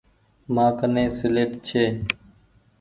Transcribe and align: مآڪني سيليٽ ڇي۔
مآڪني 0.55 1.05
سيليٽ 1.17 1.51
ڇي۔ 1.67 1.83